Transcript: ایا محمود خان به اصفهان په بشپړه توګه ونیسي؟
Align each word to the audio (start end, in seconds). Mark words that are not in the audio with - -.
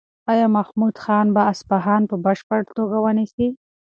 ایا 0.31 0.45
محمود 0.57 0.95
خان 1.03 1.27
به 1.35 1.41
اصفهان 1.51 2.01
په 2.09 2.15
بشپړه 2.25 2.71
توګه 2.77 2.97
ونیسي؟ 3.05 3.47